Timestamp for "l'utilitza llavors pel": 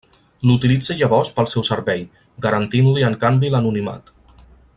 0.51-1.49